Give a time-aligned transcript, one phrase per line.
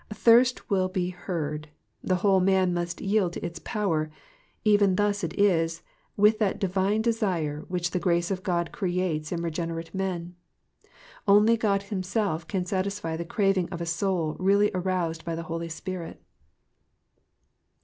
[0.15, 1.69] Thirst will be heard;
[2.03, 4.09] the whole man must yield to its power;
[4.65, 5.83] even thus is it
[6.17, 10.33] with that divine desire which the grace of God creates in regenerate men;
[11.27, 15.69] cnly God himself can satisfy the craving of a soul really aroused by the Holy
[15.69, 16.19] Spirit.